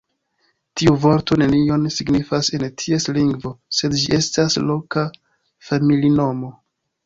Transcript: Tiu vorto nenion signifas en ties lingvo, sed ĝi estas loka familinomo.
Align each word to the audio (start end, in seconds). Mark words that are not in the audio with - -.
Tiu 0.79 0.93
vorto 1.03 1.37
nenion 1.41 1.83
signifas 1.97 2.49
en 2.59 2.65
ties 2.85 3.07
lingvo, 3.19 3.53
sed 3.83 3.99
ĝi 4.03 4.11
estas 4.21 4.61
loka 4.73 5.07
familinomo. 5.71 6.55